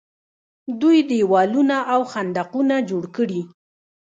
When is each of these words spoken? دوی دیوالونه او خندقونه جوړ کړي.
دوی 0.81 0.97
دیوالونه 1.11 1.75
او 1.93 2.01
خندقونه 2.11 2.75
جوړ 2.89 3.03
کړي. 3.15 3.41